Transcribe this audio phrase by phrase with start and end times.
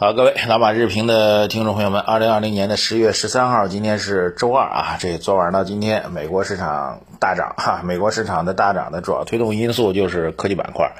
[0.00, 4.96] 好，各位老马日评的听众朋友们，二零二零年的十月十三号，今天是周二啊。
[5.00, 7.80] 这昨晚到今天，美国市场大涨哈。
[7.82, 10.92] 美国市场的大涨的主要推动因素就是科技板块。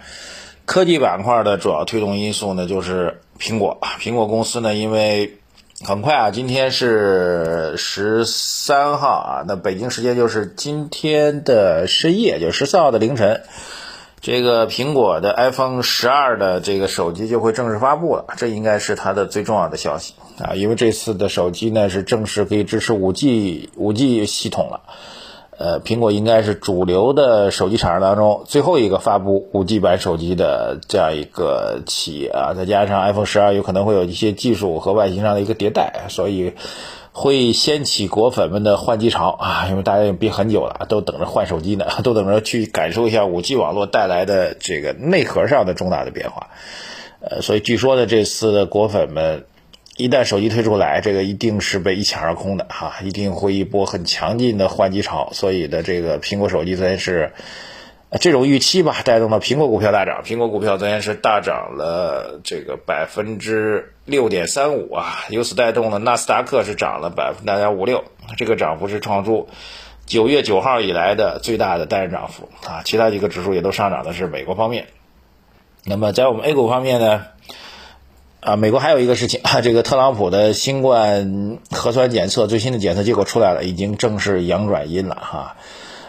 [0.66, 3.78] 科技板块的主要推动因素呢，就是苹果。
[4.00, 5.38] 苹果公司呢，因为
[5.84, 13.42] 很快啊，今天是十三号啊，那北京时间就是今天的深夜，就十四号的凌晨。
[14.20, 20.54] 这个苹果的 iPhone 十二的这个手机就会正式发布了，这应该是它的最重要的消息啊！
[20.54, 24.80] 因为这次的手机呢是正式可以支持五 G 五 G 系统了，
[25.56, 32.54] 呃，苹果应该是主流的手机厂商当中最后一个发布五 G 版手机的这样一个企业啊！
[32.54, 36.54] 再加上 iPhone 十二有可能会有一些技术和外形上的一个迭代，所以。
[37.12, 39.66] 会掀起果粉们的换机潮啊！
[39.70, 46.48] 因为大家也憋很久了，都等着换手机呢， 都等着去感受一下五 G 网络带来的这个内核上的重大的变化。
[47.20, 49.46] 呃，所以据说呢，这次的果粉们
[49.96, 55.30] 一旦手机推出来，这个一定是被一抢而空的哈，一定会一波很强劲的换机潮。
[55.32, 57.32] 所以的这个苹果手机真是。
[58.20, 60.22] 这种预期吧，带动了苹果股票大涨。
[60.24, 68.04] 苹果股票昨天是大涨了这个百分之六点三五啊，由此带动了纳斯达克是涨了百分之二点五六，
[68.38, 69.48] 这个涨幅是创出
[70.06, 72.80] 九月九号以来的最大的单日涨幅啊。
[72.82, 74.86] 其他几个指数也都上涨的是美国方面。
[75.84, 77.26] 那么在我们 A 股方面呢，
[78.40, 85.56] 啊，美国还有一个事情啊，这个特朗普的新冠核酸检测最新的检测结果出来了，已经正式阳转阴了哈。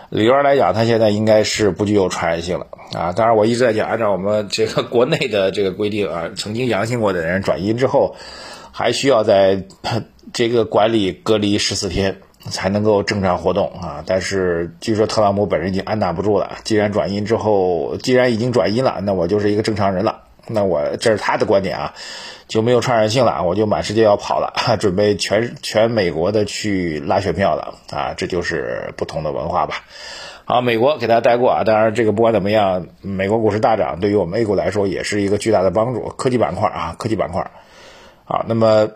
[0.10, 3.14] 理论来讲，它现在应该是不具有传染性了啊！
[3.14, 8.16] 当然，我一直在讲，按照我们这个国内的这个规定啊，曾经阳性过的人转阴之后，
[8.72, 9.66] 还需要在
[10.34, 12.18] 这个管理隔离十四天
[12.50, 14.04] 才能够正常活动啊。
[14.08, 20.24] 但是据说特朗普本人已经按捺不住了，既然转阴之后，既然已经转阴了，那我就是一个正常人了。
[20.50, 21.94] 那我这是他的观点啊，
[22.48, 29.84] 就没有传染性了，我就满世界要跑了， 准备全全美国的去拉选票了啊，这就是不同的文化吧。
[30.46, 36.10] 好，美国给大家带过啊，当然这个不管怎么样，美国股市大涨，对于我们 A 股来说也是一个巨大的帮助。
[36.18, 37.52] 科技板块啊，科技板块。
[38.26, 38.90] 好，那么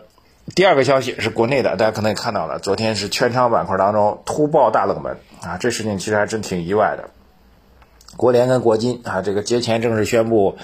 [0.56, 7.10] 第二个消息是国内的，大家可能也看到了，昨天是券商板块当中突爆大冷门啊，这事情其实还真挺意外的。
[8.16, 10.56] 国联跟国金啊，这个节前正式宣布。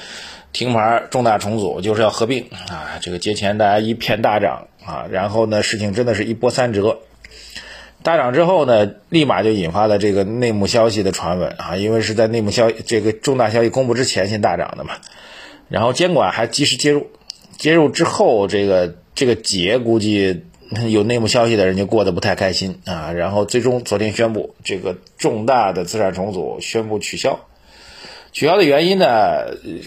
[0.52, 2.98] 停牌重大重组就是要合并啊！
[3.00, 6.98] 这个节前大家一片大涨啊，然后呢，事情真的是一波三折。
[8.02, 14.94] 大涨之后呢，立马就引发了这个内幕消息的传闻啊，因为是在内幕消这个重大消息公布之前先大涨的嘛。
[15.68, 17.10] 然后监管还及时介入，
[17.56, 20.44] 介入之后，这个这个节估计
[20.88, 23.12] 有内幕消息的人就过得不太开心啊。
[23.12, 27.38] 然后最终昨天宣布，这个重大的资产重组宣布取消。
[28.32, 29.06] 取消的原因呢？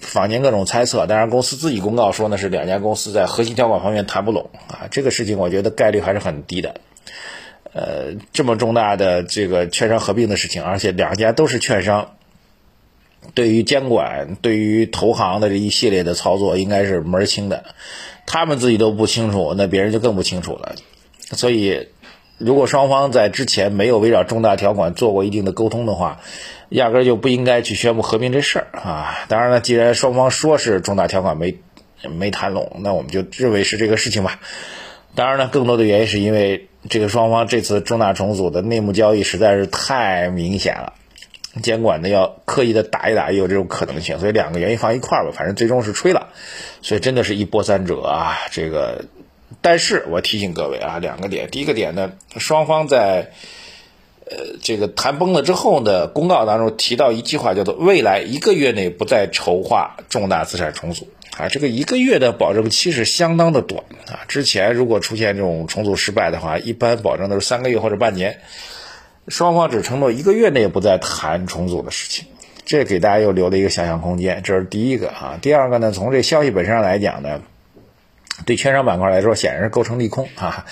[0.02, 6.76] 坊间各种猜测，当然公司自己公告说呢是两家公司在核心条款方面谈不拢啊，这个事情我觉得概率还是很低的。
[7.72, 12.12] 呃，这么重大的这个券商合并的事情，而且两家都是券商，
[13.34, 17.64] 对于监管、对于投行的这一系列的操作应该是门儿清的，
[18.28, 20.76] 他们自己都不清楚，那别人就更不清楚了。
[21.32, 21.88] 所以，
[22.38, 26.20] 如果双方在之前没有围绕重大条款做过一定的沟通的话，
[26.70, 29.26] 压根就不应该去宣布合并这事儿啊！
[29.28, 31.60] 当然了，既然双方说是重大条款没
[32.10, 34.40] 没谈拢，那我们就认为是这个事情吧。
[35.16, 40.94] 当然了，更多的原因是因为这个双方这次重大重组的内幕交易实在是太明显了，
[41.62, 46.30] 监管的要刻意的打一打也有这种可能性，所以两个原因放一块儿吧，反正最终是吹了，
[46.82, 48.36] 所以真的是一波三折啊！
[48.52, 49.06] 这个，
[49.64, 53.32] 但是我提醒各位啊，两个点，第一个点呢，双方在。
[54.26, 61.10] 呃，这个谈崩了之后呢，公告当中提到一句话，叫做“未来一个月内不再筹划重大资产重组”。
[61.38, 64.24] 啊，这个一个月的保证期是相当的短啊。
[64.30, 68.40] 之前如果出现这种重组失败的话，一般保证都是三个月或者半年。
[69.28, 72.26] 双方只承诺一个月内不再谈重组的事情，
[72.64, 74.42] 这给大家又留了一个想象空间。
[74.42, 75.38] 这是第一个啊。
[75.42, 77.42] 第二个呢，从这消息本身上来讲呢。
[78.46, 80.66] 对券商板块来说，显然是构成利空啊，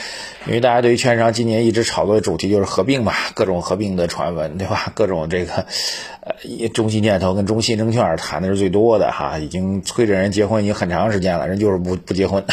[0.47, 4.91] 因为大家对于券商今年一直炒作的主题就是合并嘛，各种合并的传闻，对吧？
[4.95, 5.65] 各种这个，
[6.21, 12.43] 呃，中信建投跟中信证券谈的是最多的哈，已经催着人结婚已经很长时间了，人就是不不结婚。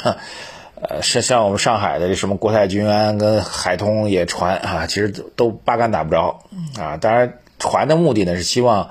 [0.81, 6.45] 呃，是像我们上海的什么国泰君安跟海通也传啊，其实都八竿打不着
[6.79, 6.99] 啊。
[6.99, 8.91] 当然，传的目的呢是希望，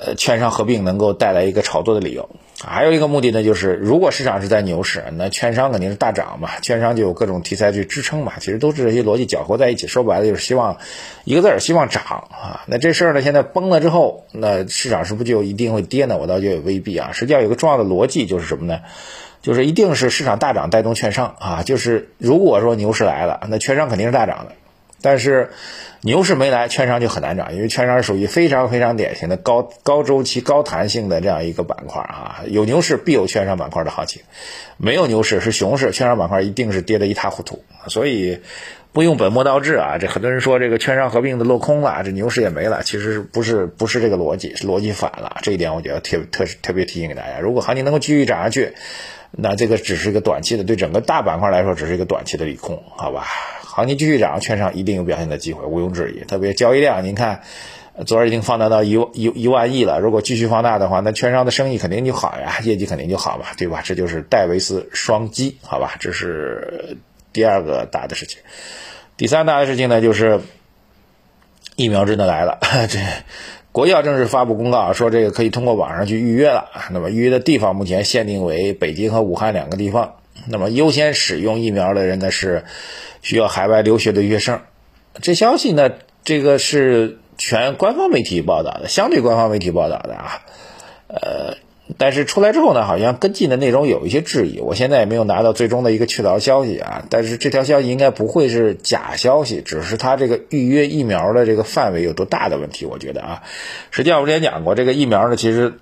[0.00, 2.28] 呃，券商合并能够带来一个炒作的理由。
[2.66, 10.78] 还有一个目的呢，就是如果市场是在牛市，那券商肯定是大涨嘛，券商就有各种题材去支撑嘛，其实都是这些逻辑搅和在一起，说白了就是希望
[11.22, 12.64] 一个字儿，希望涨啊。
[12.66, 16.18] 那这事儿呢，现在崩了之后，那市场是不是就一定会跌呢？
[16.18, 17.10] 我倒觉得未必啊。
[17.12, 18.80] 实际上有个重要的逻辑就是什么呢？
[19.40, 21.62] 就是一定是市场大涨带动券商啊。
[21.62, 24.52] 就是如果说牛市来了，那券商肯定是大涨的。
[25.00, 25.50] 但是
[26.00, 32.40] 牛市没来，券商就很难涨，因为券商是属于非常非常典型的高高周期、高弹性的这样一个板块啊。
[32.46, 34.22] 有牛市必有券商板块的行情，
[34.76, 37.62] 没有牛市是熊市，券商板块一定是跌得一塌糊涂。
[37.86, 38.40] 所以
[38.92, 39.98] 不用本末倒置啊！
[39.98, 45.36] 这很多人说这个券商合并的落空了，这牛市也没了，其实不是不是这个逻辑，是逻辑反了。
[45.42, 48.74] 这一点我觉得特特特别提醒给大家，如果行情能够继续涨下去，
[49.30, 53.26] 那这个只是一个短期的，对整个大板块来说只是一个短期的利空，好吧？
[53.78, 56.24] 行情继续涨，券商一定有表现的机会，毋庸置疑。
[56.24, 57.42] 特别交易量，您看，
[58.06, 60.00] 昨儿已经放大到一一一万亿了。
[60.00, 63.80] 如果继续放大的话，那券商的生意肯定就好呀，业绩肯定就好嘛，对吧？
[63.84, 65.94] 这就是戴维斯双击，好吧？
[66.00, 66.96] 这是
[67.32, 68.40] 第二个大的事情。
[69.16, 70.40] 第三大的事情呢，就是
[71.76, 72.58] 疫苗真的来了。
[72.90, 72.98] 这
[73.70, 76.68] 国药正式发布公告说，这个可以通过网上去预约了。
[76.90, 80.16] 那么预约的地方目前限定为北京和武汉两个地方。
[80.46, 82.64] 那么优先使用疫苗的人呢是
[83.22, 84.60] 需要海外留学的学生。
[85.20, 85.90] 这消息呢，
[86.24, 90.42] 这个是全官方媒体报道的，相对官方媒体报道的啊。
[91.08, 91.56] 呃，
[91.96, 94.60] 但是出来之后呢，好像跟进的内容有一些质疑。
[94.60, 97.04] 我现在也没有拿到最终的一个确凿消息啊。
[97.10, 102.86] 但是这条消息应该不会是假消息，只是它这个预约疫苗的这个范围有多大的问题。
[102.86, 103.42] 我觉得啊，
[103.90, 105.74] 实际上我之前讲过，这个疫苗呢，其实。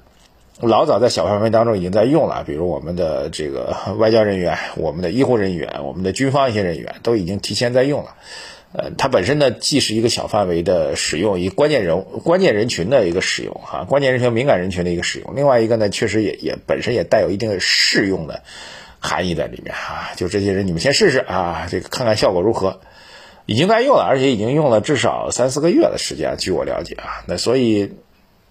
[0.63, 8.15] 老早在小范围当中已经在用了，比如我们的这个 外交人员、我们的医护人员、我们的军方一些人员都已经提前在用了。
[8.73, 15.37] 呃，它本身呢既是一个小范围的使用，一关键人物、关键人群的一个使用哈，关键人群、敏感人群的一个使用。
[15.37, 18.43] 另外一个呢，确实也也本身也带有一定的适用的
[18.99, 20.13] 含义在里面啊。
[20.17, 22.81] 就这些人，你们先试试啊，这个看看效果如何。
[23.45, 27.25] 已经在用了，而且已经用了至少三四个月的时间，据我了解啊。
[27.27, 27.93] 那所以。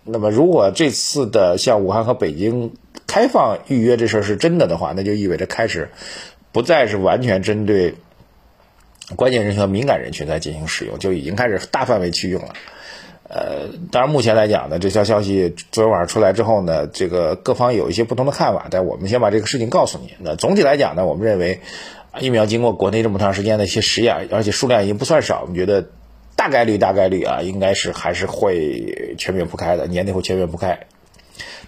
[0.07, 2.73] 那么，如果这次的像武汉和北京
[3.07, 5.89] 开放预约这事儿是真的的话，那就意味着开始
[6.51, 7.95] 不再是完全针对
[9.15, 12.53] 关键人群和敏感人群在进行使用，就已经开始大范围去用了。
[13.27, 20.13] 呃，当然目前来讲呢，这条消息昨天晚上出来之后呢，这个各方有一些不同的看法，但我们先把这个事情告诉你。
[20.19, 21.61] 那总体来讲呢，我们认为
[22.19, 25.87] 疫苗经过国内这么长时间的一些实验，而且数量已经不算少，我们觉得。
[26.45, 30.81] 大概率，大概率啊，应该是还是会全面铺开的，年内会全面铺开。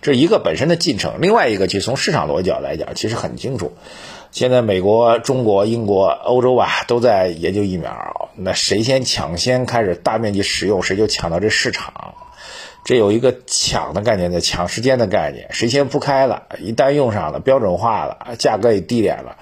[0.03, 3.73] 这一个本身的进程，另外一个其实从市场逻辑来讲，其实很清楚。
[4.29, 12.13] 现在美国、中国、英国、欧洲吧，都在研究疫苗，那谁先抢先开始大面积使用，谁就抢到这市场。
[12.85, 19.37] 这有一个抢的概念在，抢时间的概念，谁先铺开了，一旦用上了，标准化了，价格也低廉了。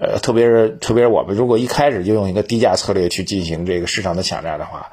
[0.00, 4.92] 呃，特别是特别是我们如果一开始就用一个低价策略去进行这个市场的抢占的话，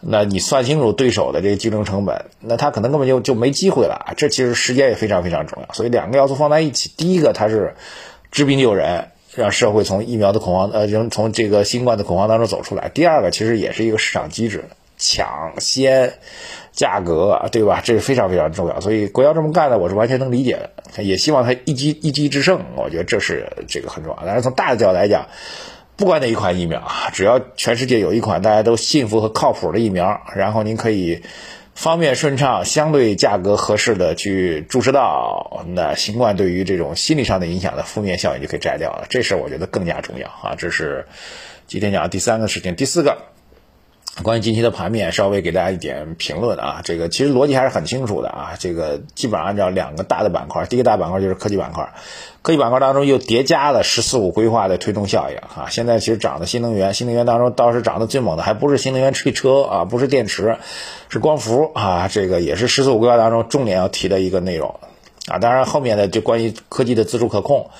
[0.00, 4.12] 那你算清楚对手的这个竞争成本，那他可能根本就就没机会了。
[4.16, 5.74] 这其实时间也非常非常重要。
[5.74, 7.74] 所以两个要素放在一起，第一个它是
[8.32, 12.88] 治病救人，让社会从疫苗的恐慌呃，从从这个新冠的恐慌当中走出来。
[12.88, 14.64] 第二个其实也是一个市场机制，
[14.96, 16.14] 抢先。
[16.78, 17.80] 价格对吧？
[17.82, 21.02] 这是非常非常重要，所以国药这么干的，我是完全能理解的。
[21.02, 24.22] 也希望他一击一击制胜，我觉得这是这个很重要。
[24.24, 25.26] 但是从大的角度来讲，
[25.96, 31.20] 不管哪一款疫苗啊，只要全世界有一款大家都信服和靠谱的疫苗，然后您可以
[31.74, 39.04] 方便顺畅、相对价格合适的去注射到，那新冠对于这种心理上的影响的负面效应就可以摘掉了。
[39.10, 40.54] 这事我觉得更加重要啊！
[40.56, 41.04] 这是
[41.66, 43.18] 今天讲的第三个事情，第四个。
[44.22, 51.88] 关于近期的盘面，稍微给大家一点评论啊，这个其实逻辑还是很清楚的啊，这个基本上按照两个大的板块，第一个大板块就是科技板块，
[52.42, 60.56] 科技板块当中又叠加了“十四五”规划的推动效应啊，现在其实涨的新能源，新能源当中倒是涨得最猛的，还不是新能源汽车啊，不是电池，
[61.08, 64.80] 是光伏啊，这个也是“十四五”规划当中重点要提的一个内容
[65.28, 67.70] 啊，当然后面的就关于科技的自主可控。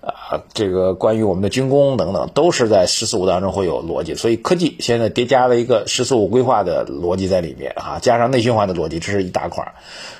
[0.00, 9.74] 啊，这个关于我们的军工等等，都是在“十四五”当中会有逻辑，所以科技现在叠加了一个“十四五”规划的逻辑在里面啊，加上内循环的逻辑，这是一大块。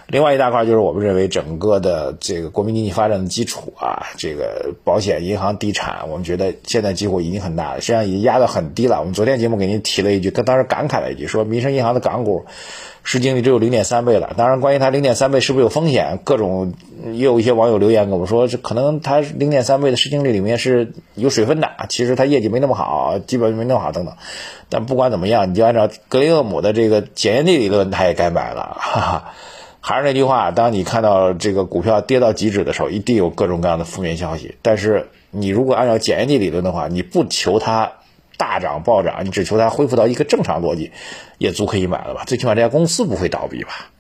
[0.09, 9.01] 另外一大块就是我们认为整个的这个国民经济发展的基础啊，这个保险、银行、地产，我们觉得现在机会已经很大了，实际上已经压得很低了。
[9.01, 12.45] 我们昨天节目给您提了一句，他当时感慨了一句，说民生银行的港股。
[13.09, 16.75] 市净率只有零点三倍了，当然，关于它零点三倍是不是有风险，各种
[17.13, 24.17] 也有一些网友留言跟我说，这可能它零点三倍的市净率里面是有水分的，其实它业绩没那么好，基本没那么好等等。
[24.69, 28.77] 但不管怎么样，你就按照格雷厄姆的这个检验地理论，它也该买了。
[28.81, 29.33] 哈哈。
[29.81, 34.57] 还是那句话，当你看到这个股票跌到极致的时候，一定有各种各样的负面消息。
[34.61, 37.93] 但是你如果按照检验地理论的话，你不求它
[38.37, 40.93] 大涨暴涨，你只求它恢复到一个正常逻辑，
[41.39, 42.25] 也足可以买了吧？
[42.27, 43.91] 最起码这家公司不会倒闭吧？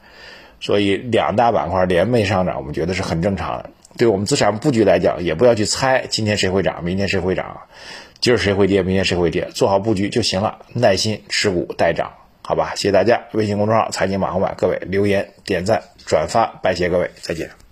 [0.60, 3.70] 所以两大板块连袂上涨，我们觉得是很正常的。
[3.98, 7.60] 对我们资产布局来讲，也不要去猜今天谁会涨，明天谁会涨，
[8.20, 12.12] 今儿谁会跌，明天谁会跌，做好布局就行了，耐心持股待涨。
[12.42, 13.22] 好吧，谢谢大家。
[13.32, 17.65] 微信公众号财经马后版，各位留言、点赞、转发，拜谢各位，再见。